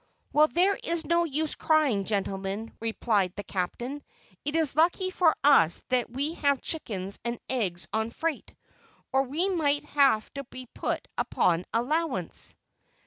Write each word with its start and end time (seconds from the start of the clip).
"Well, 0.33 0.47
there 0.47 0.79
is 0.83 1.05
no 1.05 1.25
use 1.25 1.53
crying, 1.53 2.05
gentlemen," 2.05 2.73
replied 2.79 3.35
the 3.35 3.43
captain; 3.43 4.01
"it 4.43 4.55
is 4.55 4.75
lucky 4.75 5.11
for 5.11 5.35
us 5.43 5.83
that 5.89 6.09
we 6.09 6.33
have 6.41 6.59
chickens 6.59 7.19
and 7.23 7.39
eggs 7.51 7.87
on 7.93 8.09
freight, 8.09 8.51
or 9.13 9.21
we 9.21 9.47
might 9.49 9.83
have 9.89 10.33
to 10.33 10.43
be 10.45 10.65
put 10.73 11.07
upon 11.19 11.65
allowance." 11.71 12.55